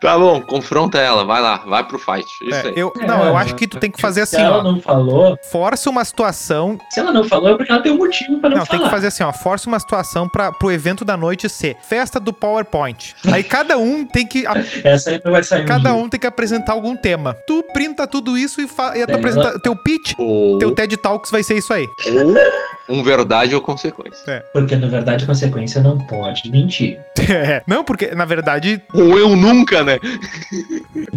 Tá 0.00 0.18
bom, 0.18 0.40
confronta 0.42 0.98
ela. 0.98 1.24
Vai 1.24 1.40
lá, 1.40 1.58
vai 1.66 1.84
pro 1.84 1.98
fight. 1.98 2.26
Isso 2.42 2.54
É, 2.54 2.68
aí. 2.68 2.72
eu, 2.76 2.92
não, 3.06 3.24
eu 3.26 3.36
acho 3.36 3.54
que 3.54 3.66
tu 3.66 3.78
tem 3.78 3.90
que 3.90 4.00
fazer 4.00 4.26
Se 4.26 4.36
assim, 4.36 4.44
ela 4.44 4.58
ó. 4.58 4.62
não 4.62 4.80
falou, 4.80 5.38
Força 5.50 5.88
uma 5.90 6.04
situação. 6.04 6.78
se 6.90 7.00
ela 7.00 7.12
não 7.12 7.24
falou 7.24 7.50
é 7.50 7.56
porque 7.56 7.70
ela 7.72 7.80
tem 7.82 7.92
um 7.92 7.96
motivo 7.98 8.38
pra 8.38 8.50
não, 8.50 8.58
Não, 8.58 8.64
tem 8.66 8.78
falar. 8.78 8.88
que 8.88 8.94
fazer 8.94 9.06
assim, 9.08 9.22
ó. 9.22 9.32
Força 9.32 9.68
uma 9.68 9.78
situação 9.78 10.28
para 10.28 10.50
pro 10.52 10.70
evento 10.70 11.04
da 11.04 11.16
noite 11.16 11.48
ser 11.48 11.76
festa 11.82 12.18
do 12.18 12.32
PowerPoint. 12.32 13.14
Aí 13.30 13.42
cada 13.42 13.76
um 13.78 14.04
tem 14.04 14.26
que. 14.26 14.46
a- 14.46 14.54
Essa 14.84 15.10
aí 15.10 15.20
não 15.24 15.32
vai 15.32 15.42
sair 15.42 15.64
cada 15.66 15.90
dia. 15.90 15.94
um 15.94 16.08
tem 16.08 16.18
que 16.20 16.26
apresentar 16.26 16.72
algum 16.72 16.96
tema. 16.96 17.34
Tu 17.46 17.62
printa 17.72 18.06
tudo 18.06 18.36
isso 18.36 18.60
e, 18.60 18.66
fa, 18.68 18.96
e 18.96 19.06
tu 19.06 19.14
apresenta, 19.14 19.58
teu 19.60 19.76
pitch, 19.76 20.14
Ou, 20.18 20.58
teu 20.58 20.72
TED 20.74 20.96
Talks 20.96 21.30
vai 21.30 21.42
ser 21.42 21.56
isso 21.58 21.72
aí. 21.72 21.86
ou 22.06 22.34
um 22.88 23.02
verdade 23.02 23.54
ou 23.54 23.60
consequência. 23.60 24.44
Porque, 24.52 24.76
na 24.76 24.88
verdade, 24.88 25.26
consequência 25.26 25.80
não 25.82 25.98
pode 25.98 26.50
mentir. 26.50 26.98
É. 27.32 27.62
Não, 27.66 27.84
porque 27.84 28.14
na 28.14 28.24
verdade. 28.24 28.82
Ou 28.92 29.16
eu 29.16 29.36
nunca, 29.36 29.82
né? 29.84 29.98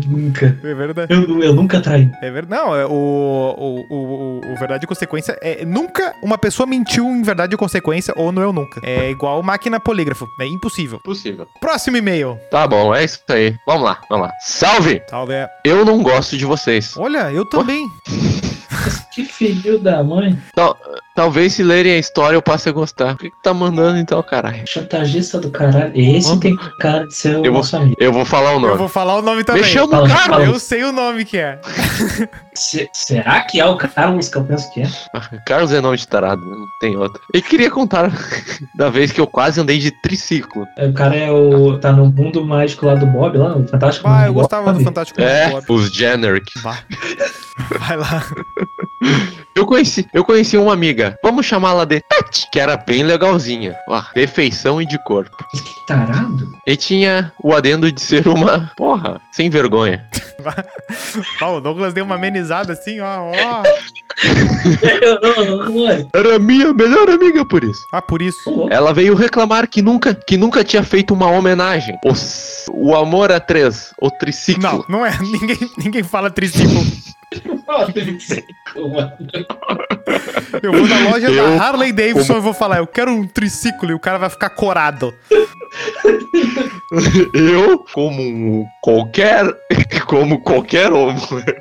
Nunca. 0.06 0.58
É 0.64 0.74
verdade. 0.74 1.14
Eu, 1.14 1.42
eu 1.42 1.54
nunca 1.54 1.82
traí. 1.82 2.10
É 2.22 2.30
verdade. 2.30 2.62
Não, 2.62 2.76
é 2.76 2.86
o, 2.86 2.90
o, 2.92 3.86
o, 3.90 4.42
o, 4.46 4.56
verdade 4.56 4.86
e 4.86 4.88
consequência 4.88 5.38
é 5.42 5.66
nunca 5.66 6.14
uma 6.22 6.38
pessoa 6.38 6.68
mentiu 6.68 7.06
em 7.08 7.24
verdade 7.24 7.56
e 7.56 7.58
consequência 7.58 8.14
ou 8.16 8.32
no 8.32 8.40
eu 8.40 8.54
nunca. 8.54 8.80
É 8.84 9.10
igual 9.10 9.42
máquina 9.42 9.80
polígrafo. 9.80 10.28
É 10.40 10.46
impossível. 10.46 11.00
Possível. 11.00 11.48
Próximo 11.60 11.98
e-mail. 11.98 12.40
Tá 12.52 12.68
bom, 12.68 12.94
é 12.94 13.04
isso 13.04 13.20
aí. 13.30 13.56
Vamos 13.66 13.84
lá, 13.84 14.00
vamos 14.10 14.28
lá. 14.28 14.34
Salve! 14.42 15.02
Salve. 15.10 15.34
Eu 15.64 15.84
não 15.84 16.02
gosto 16.04 16.38
de 16.38 16.46
vocês. 16.46 16.96
Olha, 16.98 17.32
eu 17.32 17.46
também. 17.46 17.86
Que 19.16 19.24
Filho 19.24 19.80
da 19.80 20.04
mãe. 20.04 20.38
Tal- 20.54 20.78
talvez 21.16 21.54
se 21.54 21.64
lerem 21.64 21.94
a 21.94 21.98
história 21.98 22.36
eu 22.36 22.42
passe 22.42 22.68
a 22.68 22.72
gostar. 22.74 23.14
Por 23.16 23.20
que, 23.24 23.30
que 23.30 23.42
tá 23.44 23.54
mandando 23.54 23.98
então, 23.98 24.22
caralho? 24.22 24.64
Chantagista 24.68 25.40
do 25.40 25.50
caralho. 25.50 25.92
Esse 25.96 26.38
tem 26.40 26.56
cara 26.80 27.08
de 27.08 27.16
ser 27.16 27.38
o 27.38 27.46
Eu 27.46 27.52
vou- 27.52 27.54
nosso 27.62 27.78
amigo. 27.78 27.96
Eu 28.00 28.12
vou 28.12 28.26
falar 28.26 28.52
o 28.52 28.56
Eu 28.56 28.60
nome. 28.60 28.78
vou 28.78 28.90
falar 28.90 29.16
o 29.16 29.22
nome 29.22 29.44
também. 29.46 29.62
Me 29.62 29.68
chama 29.70 30.04
o 30.04 30.08
cara. 30.08 30.44
Eu 30.44 30.60
sei 30.60 30.84
o 30.84 30.92
nome 30.92 31.24
que 31.24 31.38
é. 31.38 31.60
Se- 32.54 32.90
será 32.94 33.42
que 33.42 33.60
é 33.60 33.66
o 33.66 33.78
Carlos 33.78 34.28
que 34.30 34.38
eu 34.38 34.44
penso 34.44 34.70
que 34.74 34.82
é? 34.82 34.90
Carlos 35.46 35.72
é 35.72 35.80
nome 35.82 35.98
de 35.98 36.08
tarado, 36.08 36.42
não 36.46 36.66
tem 36.82 36.96
outro. 36.98 37.22
E 37.34 37.42
queria 37.42 37.70
contar 37.72 38.12
da 38.76 38.90
vez 38.90 39.12
que 39.14 39.20
eu 39.22 39.28
quase 39.28 39.60
andei 39.62 39.78
de 39.80 39.92
triciclo. 40.02 40.66
O 40.78 40.94
cara 40.94 41.16
é 41.16 41.32
o. 41.32 41.78
tá 41.78 41.92
no 41.94 42.06
mundo 42.08 42.44
mágico 42.46 42.86
lá 42.86 42.96
do 42.96 43.06
Bob, 43.06 43.38
lá, 43.38 43.50
no 43.50 43.66
Fantástico 43.68 44.08
Ah, 44.10 44.26
eu 44.28 44.34
gostava 44.34 44.74
do. 44.74 44.84
Fantástico 44.84 45.22
É, 45.22 45.50
Bob. 45.50 45.66
os 45.70 45.90
generic. 45.94 46.52
Vai. 46.62 46.78
Vai 47.80 47.98
lá. 47.98 48.24
Eu 49.56 49.66
conheci, 49.66 50.06
eu 50.14 50.26
conheci 50.26 50.58
uma 50.58 50.74
amiga, 50.74 51.18
vamos 51.24 51.46
chamá-la 51.46 51.86
de 51.86 52.02
Tati, 52.02 52.46
que 52.52 52.60
era 52.60 52.76
bem 52.76 53.04
legalzinha. 53.04 53.74
Ó, 53.88 54.04
defeição 54.14 54.82
e 54.82 54.86
de 54.86 55.02
corpo. 55.06 55.34
Mas 55.54 55.62
que 55.62 55.86
tarado. 55.88 56.52
E 56.68 56.76
tinha 56.76 57.32
o 57.42 57.54
adendo 57.54 57.90
de 57.90 58.02
ser 58.02 58.28
uma, 58.28 58.70
porra, 58.76 59.22
sem 59.32 59.50
vergonha. 59.50 60.06
Ó, 61.42 61.56
o 61.56 61.62
Douglas 61.62 61.94
deu 61.94 62.04
uma 62.04 62.16
amenizada 62.16 62.74
assim, 62.74 63.00
ó. 63.00 63.32
ó. 63.32 63.64
Era 66.14 66.38
minha 66.38 66.74
melhor 66.74 67.10
amiga 67.10 67.46
por 67.46 67.64
isso. 67.64 67.80
Ah, 67.94 68.02
por 68.02 68.22
isso. 68.22 68.50
Louco. 68.50 68.74
Ela 68.74 68.94
veio 68.94 69.16
reclamar 69.16 69.70
que 69.70 69.82
nunca, 69.82 70.14
que 70.14 70.36
nunca 70.36 70.66
tinha 70.66 70.84
feito 70.84 71.14
uma 71.14 71.28
homenagem. 71.30 71.98
O, 72.04 72.12
o 72.90 72.96
amor 72.96 73.32
a 73.32 73.40
três, 73.40 73.94
o 74.02 74.12
triciclo. 74.12 74.62
Não, 74.62 74.86
não 75.00 75.06
é. 75.06 75.18
Ninguém, 75.24 75.72
ninguém 75.78 76.04
fala 76.04 76.30
triciclo. 76.30 76.84
Eu 80.62 80.72
vou 80.72 80.88
na 80.88 81.00
loja 81.10 81.28
Eu- 81.30 81.58
da 81.58 81.64
Harley 81.64 81.92
Davidson 81.92 82.38
e 82.38 82.40
vou 82.40 82.54
falar, 82.54 82.78
eu 82.78 82.88
quero 82.88 83.12
um 83.12 83.28
triciclo 83.28 83.90
e 83.92 83.94
o 83.94 84.00
cara 84.00 84.18
vai 84.18 84.30
ficar 84.30 84.50
corado. 84.50 85.14
Eu, 87.34 87.80
como 87.94 88.22
um 88.22 88.66
qualquer, 88.82 89.46
como 90.08 90.40
qualquer 90.42 90.92
homem, 90.94 91.18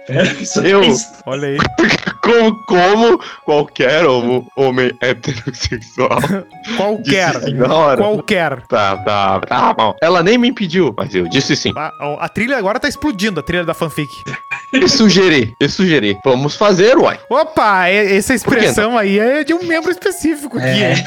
Pera, 0.06 0.22
isso 0.34 0.60
Eu- 0.60 0.82
é 0.82 0.86
isso. 0.86 1.06
Olha 1.26 1.48
aí. 1.48 1.58
como, 2.22 2.64
como 2.66 3.20
qualquer 3.44 4.06
homo, 4.06 4.46
homem 4.56 4.92
heterossexual. 5.00 6.20
Qualquer. 6.76 7.32
Qualquer. 7.96 8.62
Tá, 8.66 8.96
tá, 8.98 9.40
tá 9.40 9.74
bom. 9.74 9.94
Ela 10.02 10.22
nem 10.22 10.38
me 10.38 10.48
impediu, 10.48 10.94
mas 10.96 11.14
eu 11.14 11.28
disse 11.28 11.56
sim. 11.56 11.72
A, 11.76 11.90
a 12.20 12.28
trilha 12.28 12.56
agora 12.56 12.78
tá 12.78 12.88
explodindo, 12.88 13.40
a 13.40 13.42
trilha 13.42 13.64
da 13.64 13.74
fanfic. 13.74 14.08
E 14.74 14.88
sugeri, 14.88 15.54
e 15.60 15.68
sugeri. 15.68 16.18
Vamos 16.24 16.56
fazer, 16.56 16.98
uai. 16.98 17.18
Opa, 17.30 17.88
essa 17.88 18.32
que 18.32 18.36
expressão 18.36 18.98
aí 18.98 19.18
é 19.18 19.44
de 19.44 19.54
um 19.54 19.62
membro 19.62 19.90
específico 19.90 20.58
aqui. 20.58 20.66
É. 20.66 21.04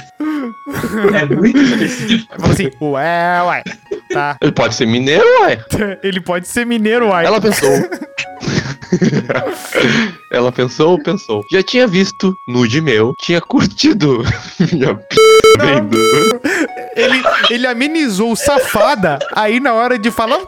É 1.22 1.26
muito 1.26 1.60
específico. 1.60 2.36
Fala 2.40 2.54
assim, 2.54 2.72
ué, 2.82 3.44
ué. 3.44 3.64
Tá. 4.12 4.38
Ele 4.42 4.52
pode 4.54 4.76
ser 4.76 4.88
mineiro, 4.88 5.26
uai. 5.42 5.60
Ele 6.02 6.22
pode 6.22 6.48
ser 6.48 6.66
mineiro, 6.66 7.10
uai. 7.10 7.26
Ela 7.26 7.42
pensou. 7.42 7.70
Ela 10.32 10.52
pensou, 10.52 11.02
pensou. 11.04 11.44
Já 11.52 11.62
tinha 11.62 11.86
visto 11.88 12.34
nude 12.48 12.82
meu, 12.82 13.14
tinha 13.20 13.42
curtido 13.42 14.24
minha 14.72 14.96
p. 14.96 15.16
Ele, 16.96 17.22
ele 17.50 17.68
amenizou 17.68 18.32
o 18.32 18.36
safada, 18.36 19.20
aí 19.36 19.60
na 19.60 19.74
hora 19.74 20.00
de 20.00 20.10
falar. 20.10 20.40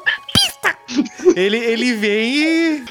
Ele, 1.36 1.58
ele 1.58 1.94
vem 1.94 2.36
e. 2.36 2.84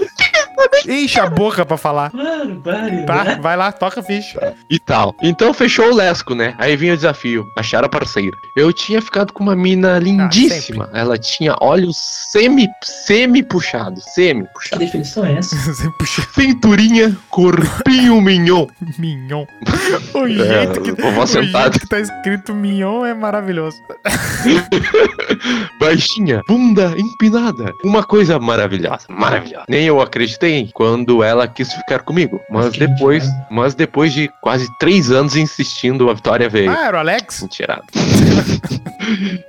Enche 0.88 1.20
a 1.20 1.26
boca 1.28 1.64
pra 1.64 1.76
falar. 1.76 2.10
Barbaridade. 2.10 3.06
Tá, 3.36 3.40
vai 3.40 3.56
lá, 3.56 3.70
toca 3.72 4.00
a 4.00 4.02
ficha. 4.02 4.54
e 4.70 4.78
tal. 4.78 5.14
Então 5.22 5.52
fechou 5.54 5.90
o 5.90 5.94
lesco, 5.94 6.34
né? 6.34 6.54
Aí 6.58 6.76
vinha 6.76 6.94
o 6.94 6.96
desafio, 6.96 7.44
achar 7.56 7.84
a 7.84 7.88
parceira. 7.88 8.36
Eu 8.56 8.72
tinha 8.72 9.00
ficado 9.00 9.32
com 9.32 9.42
uma 9.42 9.54
mina 9.56 9.98
lindíssima. 9.98 10.90
Ela 10.92 11.16
tinha 11.18 11.54
olhos 11.60 11.96
semi, 12.32 12.66
semi 12.82 13.42
puxados, 13.42 14.04
semi 14.14 14.44
Que 14.46 14.52
puxados. 14.52 14.78
definição 14.86 15.24
é 15.24 15.34
essa? 15.34 15.56
Puxa 15.98 16.22
Cinturinha, 16.34 17.16
corpinho 17.30 18.20
mignon. 18.20 18.66
mignon. 18.98 19.44
O 20.14 20.26
jeito 20.28 20.80
que, 20.82 20.92
vovó 20.92 21.22
o 21.22 21.26
jeito 21.26 21.80
que 21.80 21.88
tá 21.88 21.98
escrito 22.00 22.54
mignon 22.54 23.04
é 23.06 23.14
maravilhoso. 23.14 23.76
Baixinha, 25.80 26.42
bunda 26.48 26.94
empinada. 26.98 27.72
Uma 27.84 28.02
coisa 28.04 28.38
maravilhosa, 28.38 29.06
maravilhosa. 29.08 29.64
Nem 29.68 29.84
eu 29.84 30.00
acreditei 30.00 30.47
quando 30.74 31.22
ela 31.22 31.46
quis 31.46 31.72
ficar 31.72 32.00
comigo. 32.00 32.40
Mas 32.50 32.72
depois, 32.72 33.28
mas 33.50 33.74
depois 33.74 34.12
de 34.12 34.28
quase 34.40 34.66
três 34.78 35.10
anos 35.10 35.36
insistindo, 35.36 36.08
a 36.10 36.14
Vitória 36.14 36.48
veio. 36.48 36.70
Ah, 36.70 36.86
era 36.86 36.96
o 36.96 37.00
Alex? 37.00 37.42
Mentirado. 37.42 37.84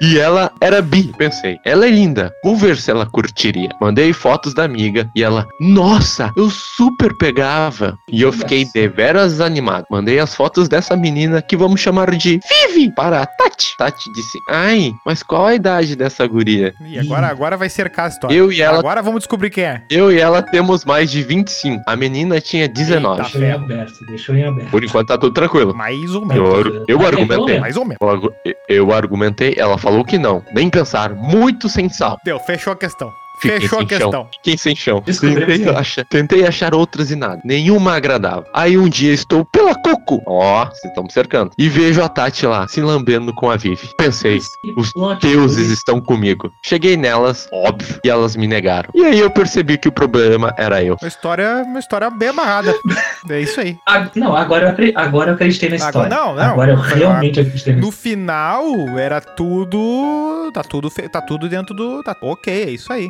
E 0.00 0.18
ela 0.18 0.50
era 0.60 0.82
bi, 0.82 1.12
pensei. 1.16 1.58
Ela 1.64 1.86
é 1.86 1.90
linda. 1.90 2.32
Vou 2.44 2.56
ver 2.56 2.76
se 2.76 2.90
ela 2.90 3.06
curtiria. 3.06 3.70
Mandei 3.80 4.12
fotos 4.12 4.52
da 4.54 4.64
amiga 4.64 5.08
e 5.16 5.22
ela, 5.22 5.46
nossa, 5.60 6.30
eu 6.36 6.50
super 6.50 7.16
pegava. 7.16 7.96
E 8.10 8.20
eu 8.22 8.32
fiquei 8.32 8.66
deveras 8.74 9.40
animado. 9.40 9.84
Mandei 9.90 10.18
as 10.18 10.34
fotos 10.34 10.68
dessa 10.68 10.96
menina 10.96 11.40
que 11.40 11.56
vamos 11.56 11.80
chamar 11.80 12.10
de 12.14 12.38
Vivi 12.68 12.92
para 12.94 13.22
a 13.22 13.26
Tati. 13.26 13.74
Tati 13.78 14.12
disse, 14.12 14.38
ai, 14.50 14.92
mas 15.04 15.22
qual 15.22 15.46
a 15.46 15.54
idade 15.54 15.96
dessa 15.96 16.26
guria? 16.26 16.74
E 16.84 16.98
agora, 16.98 17.26
agora 17.28 17.56
vai 17.56 17.68
cercar 17.68 18.06
a 18.06 18.08
história. 18.08 18.34
Eu 18.34 18.52
e 18.52 18.60
ela, 18.60 18.78
Agora 18.78 19.02
vamos 19.02 19.20
descobrir 19.20 19.50
quem 19.50 19.64
é. 19.64 19.82
eu 19.90 20.12
e 20.12 20.18
ela 20.18 20.42
temos 20.42 20.84
mais 20.84 21.10
de 21.10 21.22
25. 21.22 21.82
A 21.86 21.96
menina 21.96 22.40
tinha 22.40 22.68
19. 22.68 23.22
Eita. 23.22 23.30
Deixou 23.38 23.42
em 23.42 23.52
aberto, 23.52 24.06
deixou 24.06 24.34
em 24.34 24.44
aberto. 24.44 24.70
Por 24.70 24.84
enquanto 24.84 25.08
tá 25.08 25.18
tudo 25.18 25.32
tranquilo. 25.32 25.74
Mais 25.74 26.14
ou 26.14 26.22
Eu, 26.22 26.26
menos. 26.26 26.54
ar- 26.66 26.82
eu 26.88 27.06
argumentei. 27.06 27.58
Mais 27.60 27.76
ou 27.76 27.84
menos. 27.84 27.98
Eu 28.00 28.56
Eu 28.68 28.92
argumentei, 28.92 29.54
ela 29.56 29.78
falou 29.86 30.04
que 30.04 30.18
não. 30.18 30.42
Nem 30.52 30.68
pensar, 30.68 31.14
muito 31.14 31.68
sem 31.68 31.88
sal. 31.88 32.18
Deu, 32.24 32.40
fechou 32.40 32.72
a 32.72 32.76
questão. 32.76 33.14
Fiquei 33.40 33.60
Fechou 33.60 33.78
a 33.78 33.80
sem 33.80 33.88
chão. 33.88 33.98
questão. 33.98 34.28
Fiquei 34.32 34.58
sem 34.58 34.76
chão. 34.76 35.02
Tentei 35.02 35.58
quem. 35.58 35.68
achar, 35.68 36.04
tentei 36.06 36.46
achar 36.46 36.74
outras 36.74 37.10
e 37.10 37.16
nada. 37.16 37.40
Nenhuma 37.44 37.94
agradava. 37.94 38.44
Aí 38.54 38.76
um 38.78 38.88
dia 38.88 39.12
estou 39.12 39.44
pela 39.44 39.74
coco. 39.74 40.22
Ó, 40.26 40.64
vocês 40.66 40.84
estão 40.84 41.04
me 41.04 41.12
cercando. 41.12 41.50
E 41.58 41.68
vejo 41.68 42.02
a 42.02 42.08
Tati 42.08 42.46
lá, 42.46 42.66
se 42.68 42.80
lambendo 42.80 43.32
com 43.34 43.50
a 43.50 43.56
Vivi. 43.56 43.88
Pensei, 43.98 44.40
os 44.76 44.92
deuses 45.20 45.70
estão 45.70 46.00
comigo. 46.00 46.50
Cheguei 46.64 46.96
nelas, 46.96 47.48
óbvio, 47.52 47.98
e 48.04 48.08
elas 48.08 48.36
me 48.36 48.46
negaram. 48.46 48.90
E 48.94 49.04
aí 49.04 49.18
eu 49.18 49.30
percebi 49.30 49.76
que 49.78 49.88
o 49.88 49.92
problema 49.92 50.54
era 50.56 50.82
eu. 50.82 50.96
Uma 51.00 51.08
história, 51.08 51.62
uma 51.66 51.78
história 51.78 52.08
bem 52.10 52.28
amarrada. 52.30 52.74
É 53.28 53.40
isso 53.40 53.60
aí. 53.60 53.76
Ah, 53.88 54.08
não, 54.14 54.36
agora 54.36 54.76
eu, 54.78 54.92
agora 54.94 55.30
eu 55.30 55.34
acreditei 55.34 55.68
na 55.68 55.74
Agora- 55.76 55.88
história. 56.06 56.08
não, 56.16 56.34
não. 56.36 56.42
Agora 56.52 56.70
eu 56.72 56.76
realmente 56.76 57.40
acreditei 57.40 57.74
na 57.74 57.80
No 57.80 57.90
final, 57.90 58.64
era 58.96 59.20
tudo. 59.20 60.50
Tá 60.54 60.62
tudo, 60.62 60.88
tá 60.90 61.20
tudo 61.20 61.48
dentro 61.48 61.74
do. 61.74 62.02
Tá 62.04 62.16
ok, 62.22 62.52
é 62.62 62.70
isso 62.70 62.92
aí. 62.92 63.08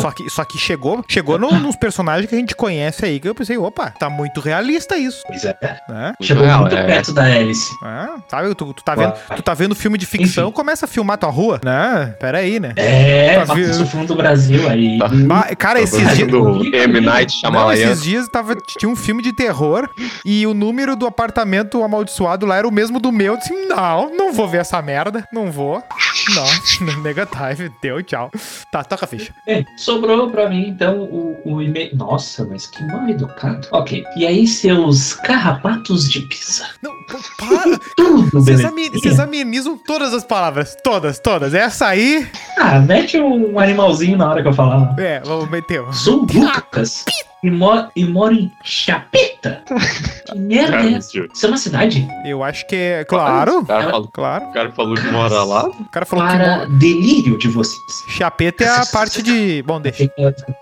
Só 0.00 0.10
que, 0.10 0.30
só 0.30 0.44
que 0.44 0.58
chegou, 0.58 1.04
chegou 1.08 1.38
no- 1.38 1.58
nos 1.58 1.76
personagens 1.76 2.28
que 2.28 2.34
a 2.34 2.38
gente 2.38 2.54
conhece 2.54 3.04
aí, 3.04 3.20
que 3.20 3.28
eu 3.28 3.34
pensei, 3.34 3.56
opa, 3.58 3.90
tá 3.90 4.08
muito 4.08 4.40
realista 4.40 4.96
isso, 4.96 5.22
Pois 5.26 5.44
é. 5.44 5.56
né? 5.88 6.14
Chegou 6.20 6.46
Não, 6.46 6.60
muito 6.62 6.76
é. 6.76 6.84
perto 6.84 7.12
da 7.12 7.28
hélice. 7.28 7.70
Ah, 7.82 8.16
sabe, 8.28 8.54
tu, 8.54 8.72
tu 8.72 8.82
tá 8.82 8.94
vendo, 8.94 9.14
tu 9.36 9.42
tá 9.42 9.54
vendo 9.54 9.74
filme 9.74 9.98
de 9.98 10.06
ficção, 10.06 10.44
Enfim. 10.48 10.54
começa 10.56 10.84
a 10.86 10.88
filmar 10.88 11.18
tua 11.18 11.30
rua, 11.30 11.60
né? 11.64 12.14
Pera 12.18 12.38
aí, 12.38 12.58
né? 12.58 12.72
É, 12.76 13.38
Tá 13.40 13.46
Patricio 13.46 13.74
vendo? 13.74 13.86
Fundo 13.88 14.06
do 14.08 14.16
Brasil 14.16 14.68
aí. 14.68 14.98
Tá. 14.98 15.10
Ah, 15.30 15.54
cara, 15.56 15.80
esses 15.80 15.98
Tá 16.02 16.14
dias. 16.14 16.18
vendo? 16.30 16.38
do 16.58 16.76
M. 16.76 17.00
Night 17.00 17.32
Shyamalan. 17.32 17.74
esses 17.74 18.02
dias 18.02 18.28
tava, 18.28 18.54
tinha 18.78 18.88
um 18.90 18.96
filme 18.96 19.22
de 19.22 19.32
terror 19.32 19.88
e 20.24 20.46
o 20.46 20.54
número 20.54 20.96
do 20.96 21.06
apartamento 21.06 21.82
amaldiçoado 21.82 22.46
lá 22.46 22.56
era 22.56 22.66
o 22.68 22.72
mesmo 22.72 22.98
do 23.00 23.10
meu. 23.12 23.34
Eu 23.34 23.38
disse, 23.38 23.52
não, 23.68 24.14
não 24.16 24.32
vou 24.32 24.48
ver 24.48 24.58
essa 24.58 24.80
merda. 24.80 25.24
Não 25.32 25.50
vou. 25.50 25.82
Não, 26.34 26.98
negative. 27.02 27.70
Deu, 27.82 28.02
tchau. 28.02 28.30
Tá, 28.70 28.77
toca 28.84 29.04
a 29.04 29.08
ficha. 29.08 29.32
É, 29.46 29.64
sobrou 29.76 30.30
pra 30.30 30.48
mim, 30.48 30.68
então, 30.68 31.00
o, 31.02 31.40
o 31.44 31.62
e-mail. 31.62 31.94
Nossa, 31.96 32.44
mas 32.46 32.66
que 32.66 32.82
mal 32.84 33.08
educado. 33.08 33.66
Ok. 33.72 34.04
E 34.16 34.26
aí, 34.26 34.46
seus 34.46 35.14
carrapatos 35.14 36.08
de 36.10 36.20
pizza? 36.22 36.66
Não, 36.82 36.92
para. 37.38 37.78
Tudo 37.96 38.30
Vocês, 38.30 38.44
beleza. 38.62 38.68
ami- 38.68 38.90
vocês 38.90 39.20
amenizam 39.20 39.76
todas 39.78 40.12
as 40.14 40.24
palavras. 40.24 40.76
Todas, 40.82 41.18
todas. 41.18 41.54
Essa 41.54 41.86
aí. 41.88 42.26
Ah, 42.58 42.78
mete 42.78 43.18
um 43.20 43.58
animalzinho 43.58 44.16
na 44.18 44.28
hora 44.30 44.42
que 44.42 44.48
eu 44.48 44.52
falar. 44.52 44.94
É, 44.98 45.20
vamos 45.20 45.48
meter. 45.50 45.82
Sou 45.92 46.22
o 46.22 46.26
Lucas 46.32 47.04
e, 47.42 47.50
mo 47.50 47.88
e 47.94 48.04
moro 48.04 48.34
em 48.34 48.50
Chapeta. 48.64 49.62
Que 50.26 50.36
merda 50.38 50.76
é 50.82 50.94
essa? 50.94 51.18
Isso 51.32 51.46
é 51.46 51.48
uma 51.48 51.56
cidade? 51.58 52.06
Eu 52.24 52.42
acho 52.42 52.66
que 52.66 52.74
é. 52.76 53.04
Claro. 53.04 53.60
O 53.60 53.66
cara 53.66 53.90
falou, 53.90 54.08
Claro. 54.08 54.44
o 54.46 54.52
cara 54.52 54.72
falou 54.72 54.94
que 54.96 55.06
mora 55.06 55.42
lá. 55.44 55.68
O 55.68 55.84
cara 55.90 56.04
falou 56.06 56.26
que 56.26 56.32
Para 56.36 56.66
mo- 56.68 56.78
delírio 56.78 57.38
de 57.38 57.48
vocês. 57.48 57.80
chapeta 58.08 58.64
é 58.64 58.68
a 58.68 58.84
parte 58.86 59.22
de. 59.22 59.62
Bom, 59.62 59.80
deixa. 59.80 60.06
Que. 60.08 60.12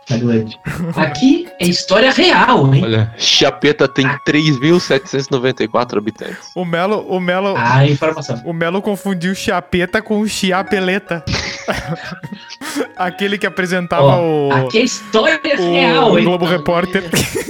Aqui 0.96 1.48
é 1.60 1.66
história 1.66 2.10
real, 2.12 2.72
hein? 2.74 2.84
Olha, 2.84 3.14
Chapeta 3.16 3.88
tem 3.88 4.06
3.794 4.26 5.96
habitantes. 5.98 6.36
O 6.54 6.64
Melo, 6.64 7.06
o 7.08 7.18
Melo, 7.20 7.54
Ah, 7.56 7.86
informação. 7.86 8.40
o 8.44 8.52
Melo 8.52 8.82
confundiu 8.82 9.34
chapeta 9.34 10.00
com 10.02 10.26
chiapeleta. 10.26 11.24
Aquele 12.96 13.36
que 13.36 13.46
apresentava 13.46 14.16
Ó, 14.16 14.48
o, 14.48 14.52
aqui 14.52 14.78
é 14.78 14.82
história 14.82 15.38
o 15.38 15.72
real, 15.72 16.18
hein? 16.18 16.24
Globo 16.24 16.46
Repórter. 16.46 17.04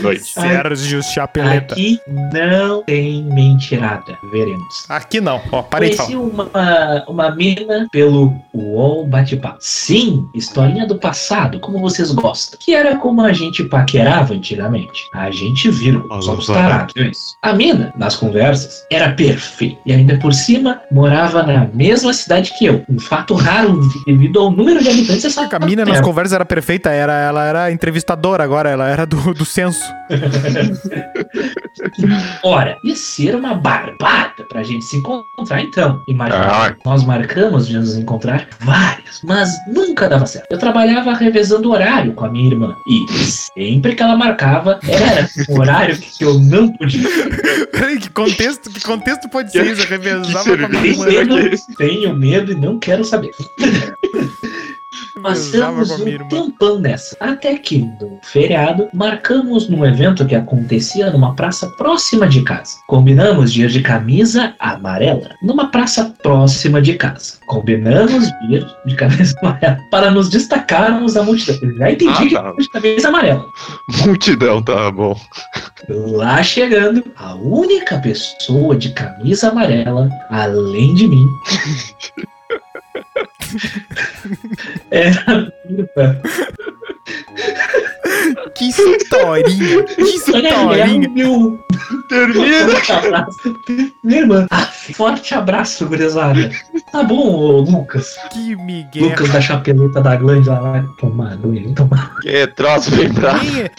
Noite. 0.00 0.24
Sérgio 0.24 1.02
Chapeleta. 1.02 1.74
Aqui 1.74 2.00
não 2.32 2.82
tem 2.84 3.22
mentirada. 3.24 4.16
Veremos. 4.30 4.84
Aqui 4.88 5.20
não. 5.20 5.40
Ó, 5.52 5.62
parei 5.62 5.90
de 5.90 5.96
Conheci 5.96 6.12
falar. 6.14 7.04
uma, 7.04 7.04
uma 7.08 7.30
mina 7.34 7.88
pelo 7.92 8.34
UOL 8.54 9.06
Bate-Papo. 9.06 9.58
Sim, 9.60 10.26
historinha 10.34 10.86
do 10.86 10.98
passado, 10.98 11.60
como 11.60 11.78
vocês 11.80 12.10
gostam. 12.12 12.58
Que 12.60 12.74
era 12.74 12.96
como 12.96 13.22
a 13.22 13.32
gente 13.32 13.64
paquerava 13.64 14.34
antigamente. 14.34 15.02
A 15.14 15.30
gente 15.30 15.70
vira, 15.70 15.98
Alô, 16.10 16.22
somos 16.22 16.46
vai. 16.46 16.62
tarados. 16.62 16.94
É 16.96 17.02
isso. 17.08 17.36
A 17.42 17.52
mina, 17.52 17.92
nas 17.96 18.16
conversas, 18.16 18.84
era 18.90 19.12
perfeita. 19.12 19.78
E 19.86 19.92
ainda 19.92 20.18
por 20.18 20.32
cima, 20.34 20.80
morava 20.90 21.42
na 21.42 21.66
mesma 21.72 22.12
cidade 22.12 22.52
que 22.58 22.66
eu. 22.66 22.84
Um 22.88 22.98
fato 22.98 23.34
raro 23.34 23.80
devido 24.06 24.40
ao 24.40 24.50
número 24.50 24.82
de 24.82 24.88
habitantes 24.88 25.22
dessa 25.22 25.48
A 25.50 25.58
mina 25.58 25.84
nas 25.84 26.00
conversas 26.00 26.32
era 26.32 26.44
perfeita, 26.44 26.90
era, 26.90 27.12
ela 27.12 27.44
era 27.44 27.72
entrevistadora 27.72 28.44
agora, 28.44 28.70
ela 28.70 28.88
era 28.88 29.06
do, 29.06 29.34
do 29.34 29.44
censo. 29.72 30.90
Ora, 32.42 32.76
ia 32.84 32.96
ser 32.96 33.34
uma 33.34 33.54
barbada 33.54 34.44
pra 34.48 34.62
gente 34.62 34.84
se 34.84 34.96
encontrar 34.96 35.60
então. 35.62 36.02
Imagina, 36.08 36.40
Ah. 36.50 36.74
nós 36.84 37.04
marcamos 37.04 37.66
de 37.68 37.78
nos 37.78 37.96
encontrar 37.96 38.48
várias, 38.60 39.20
mas 39.22 39.50
nunca 39.68 40.08
dava 40.08 40.26
certo. 40.26 40.46
Eu 40.50 40.58
trabalhava 40.58 41.12
revezando 41.14 41.70
horário 41.70 42.12
com 42.14 42.24
a 42.24 42.30
minha 42.30 42.50
irmã 42.50 42.74
e 42.88 43.06
sempre 43.24 43.94
que 43.94 44.02
ela 44.02 44.16
marcava, 44.16 44.78
era 44.88 45.28
um 45.48 45.60
horário 45.60 45.96
que 45.98 46.24
eu 46.24 46.38
não 46.38 46.72
podia. 46.72 47.08
Peraí, 47.72 47.98
que 47.98 48.10
contexto, 48.10 48.70
que 48.70 48.80
contexto 48.80 49.28
pode 49.28 49.52
ser 49.52 49.66
isso? 49.66 49.82
Eu 49.82 49.88
revezava 49.88 50.56
com 50.58 50.64
a 50.64 50.68
minha 50.68 50.82
Tenho 50.82 51.10
irmã. 51.10 51.36
medo, 51.36 51.56
tenho 51.78 52.14
medo 52.16 52.52
e 52.52 52.54
não 52.54 52.78
quero 52.78 53.04
saber. 53.04 53.30
Passamos 55.22 55.90
um 55.90 56.08
irmã. 56.08 56.28
tempão 56.28 56.78
nessa. 56.78 57.16
Até 57.20 57.56
que, 57.56 57.78
no 58.00 58.18
feriado, 58.22 58.88
marcamos 58.92 59.68
num 59.68 59.84
evento 59.84 60.26
que 60.26 60.34
acontecia 60.34 61.10
numa 61.10 61.34
praça 61.34 61.66
próxima 61.76 62.26
de 62.28 62.42
casa. 62.42 62.76
Combinamos 62.86 63.52
de 63.52 63.62
ir 63.64 63.68
de 63.68 63.80
camisa 63.82 64.54
amarela 64.58 65.30
numa 65.42 65.70
praça 65.70 66.14
próxima 66.22 66.80
de 66.80 66.94
casa. 66.94 67.38
Combinamos 67.46 68.24
de 68.48 68.54
ir 68.56 68.66
de 68.86 68.94
camisa 68.96 69.34
amarela 69.42 69.78
para 69.90 70.10
nos 70.10 70.28
destacarmos 70.28 71.14
da 71.14 71.22
multidão. 71.22 71.58
Eu 71.62 71.76
já 71.76 71.90
entendi 71.92 72.12
Ah, 72.12 72.22
que 72.28 72.34
tá. 72.34 72.52
de 72.58 72.68
camisa 72.70 73.08
amarela. 73.08 73.46
Multidão, 74.06 74.62
tá 74.62 74.90
bom. 74.90 75.18
Lá 75.88 76.42
chegando, 76.42 77.02
a 77.16 77.34
única 77.34 77.98
pessoa 77.98 78.76
de 78.76 78.90
camisa 78.90 79.48
amarela, 79.48 80.08
além 80.30 80.94
de 80.94 81.08
mim, 81.08 81.26
era 84.90 85.24
a 85.26 85.34
minha 85.68 85.88
irmã. 85.96 86.20
Que 88.54 88.68
historinha! 88.68 89.82
Que 89.84 90.02
historinha! 90.02 91.08
meu 91.10 91.58
Termina! 92.08 92.68
forte 92.68 92.92
abraço. 92.92 93.56
Minha 94.04 94.20
irmã. 94.20 94.46
Ah, 94.50 94.66
forte 94.66 95.34
abraço, 95.34 95.86
gurizada. 95.86 96.50
Tá 96.92 97.02
bom, 97.02 97.16
ô, 97.34 97.60
Lucas. 97.60 98.16
Que 98.30 98.54
migué! 98.56 99.00
Lucas 99.00 99.30
da 99.30 99.40
chapeleta 99.40 100.00
da 100.00 100.16
Glândia 100.16 100.52
lá 100.52 100.72
vai 100.72 100.84
tomar 101.00 101.36
tomar. 101.74 102.14
Que 102.20 102.46
troço 102.48 102.90
bem 102.94 103.08
bravo. 103.08 103.44
Nem- 103.44 103.70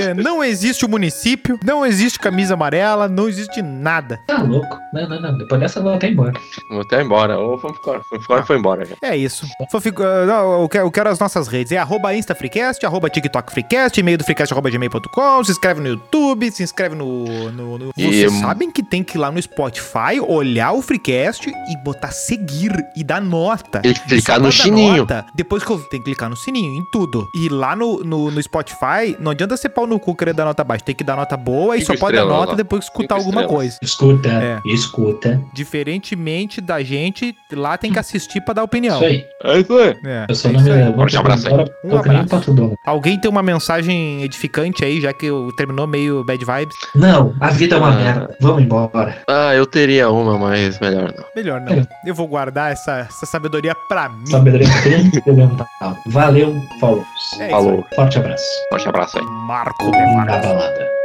é, 0.00 0.14
não 0.14 0.42
existe 0.42 0.84
o 0.84 0.88
município, 0.88 1.58
não 1.64 1.84
existe 1.84 2.18
camisa 2.18 2.54
amarela, 2.54 3.08
não 3.08 3.28
existe 3.28 3.60
nada. 3.62 4.18
Tá 4.26 4.38
louco. 4.42 4.78
Não, 4.92 5.08
não, 5.08 5.20
não. 5.20 5.38
Depois 5.38 5.60
dessa 5.60 5.78
eu 5.78 5.82
vou 5.84 5.94
até 5.94 6.08
embora. 6.08 6.32
Vou 6.70 6.80
até 6.80 7.00
embora. 7.02 7.34
Embora. 7.34 7.56
Vamos 7.62 7.78
embora, 8.24 8.42
foi 8.44 8.58
embora 8.58 8.84
já. 8.84 8.94
É 9.02 9.16
isso. 9.16 9.46
Fofico, 9.70 10.02
ah, 10.02 10.26
não, 10.26 10.62
eu, 10.62 10.68
quero, 10.68 10.86
eu 10.86 10.90
quero 10.90 11.08
as 11.10 11.18
nossas 11.18 11.48
redes. 11.48 11.72
É 11.72 11.78
arroba 11.78 12.14
InstaFreecast, 12.14 12.84
arroba 12.84 13.08
TikTokFreecast, 13.10 13.98
e-mail 14.00 14.18
do 14.18 14.24
freecast, 14.24 14.52
arroba 14.52 14.70
gmail.com. 14.70 15.44
Se 15.44 15.52
inscreve 15.52 15.80
no 15.80 15.88
YouTube, 15.88 16.50
se 16.50 16.62
inscreve 16.62 16.94
no... 16.94 17.24
no, 17.52 17.78
no- 17.78 17.92
E- 17.96 18.04
Vocês 18.06 18.32
sabem 18.40 18.70
que 18.70 18.82
tem 18.82 19.02
que 19.02 19.16
ir 19.16 19.20
lá 19.20 19.30
no 19.30 19.40
Spotify, 19.40 20.20
olhar 20.26 20.72
o 20.72 20.82
Freecast 20.82 21.48
e 21.48 21.76
botar 21.84 22.10
seguir 22.10 22.72
e 22.96 23.02
dar 23.04 23.20
nota. 23.20 23.80
Tem 23.80 23.94
que 23.94 24.00
E 24.00 24.04
clicar 24.08 24.40
no 24.40 24.50
sininho. 24.52 24.98
nota, 24.98 25.24
depois 25.34 25.62
que 25.64 25.70
eu 25.70 25.78
tem 25.78 26.00
que 26.00 26.04
clicar 26.06 26.28
no 26.28 26.36
sininho, 26.36 26.74
em 26.80 26.84
tudo. 26.90 27.28
E 27.34 27.48
lá 27.48 27.74
no, 27.76 28.00
no, 28.04 28.30
no 28.30 28.42
Spotify, 28.42 29.16
não 29.18 29.30
adianta 29.32 29.56
ser 29.56 29.68
pau 29.70 29.86
no 29.86 29.98
cu 29.98 30.14
querer 30.14 30.34
dar 30.34 30.44
nota 30.44 30.62
baixa. 30.64 30.84
Tem 30.84 30.94
que 30.94 31.04
dar 31.04 31.16
nota 31.16 31.36
boa 31.36 31.76
e 31.76 31.84
só 31.84 31.96
pode 31.96 32.16
dar 32.16 32.24
nota 32.24 32.50
lá. 32.50 32.54
depois 32.56 32.80
que 32.80 32.86
escutar 32.86 33.16
Cinco 33.18 33.26
alguma 33.28 33.42
estrelas. 33.42 33.78
coisa. 33.78 33.78
Escuta, 33.82 34.28
É. 34.28 34.60
escuta. 34.82 35.40
Diferentemente 35.52 36.60
da 36.60 36.82
gente, 36.82 37.34
lá 37.52 37.76
tem 37.76 37.92
que 37.92 37.98
assistir 37.98 38.40
pra 38.42 38.54
dar 38.54 38.62
opinião. 38.62 38.96
Isso 38.96 39.04
aí. 39.04 39.24
É 39.44 39.58
isso 39.58 39.76
aí. 39.78 39.96
É, 40.04 40.26
Eu 40.28 40.34
só 40.34 40.48
é 40.48 40.52
não 40.52 40.60
me 40.60 40.70
aí. 40.70 40.76
levanto 40.78 40.96
Forte 40.96 41.16
abraço 41.16 41.48
aí. 41.48 41.64
Um 41.84 41.96
abraço. 41.96 42.76
Alguém 42.86 43.18
tem 43.18 43.30
uma 43.30 43.42
mensagem 43.42 44.22
edificante 44.22 44.84
aí, 44.84 45.00
já 45.00 45.12
que 45.12 45.26
eu 45.26 45.50
terminou 45.56 45.86
meio 45.86 46.24
bad 46.24 46.44
vibes? 46.44 46.76
Não, 46.94 47.34
a 47.40 47.50
vida 47.50 47.76
é 47.76 47.78
uma 47.78 47.88
Ah. 47.88 47.96
merda. 47.96 48.36
Vamos 48.40 48.62
embora. 48.62 49.16
Ah, 49.28 49.54
eu 49.54 49.66
teria 49.66 50.10
uma, 50.10 50.38
mas 50.38 50.78
melhor 50.80 51.12
não. 51.16 51.24
Melhor 51.34 51.60
não. 51.60 51.86
Eu 52.06 52.14
vou 52.14 52.26
guardar 52.28 52.72
essa, 52.72 53.00
essa 53.08 53.26
sabedoria 53.26 53.74
pra 53.88 54.08
mim. 54.08 54.26
Sabedoria 54.26 54.68
transcendental. 54.82 55.66
Valeu, 56.06 56.54
falou. 56.80 57.04
É 57.40 57.48
Falou. 57.50 57.84
Forte 57.94 58.18
abraço. 58.18 58.44
Forte 58.70 58.88
abraço 58.88 59.18
aí. 59.18 59.24
Marco 59.24 59.84
Na 59.90 59.90
Bevardo. 60.24 60.46
balada. 60.48 61.01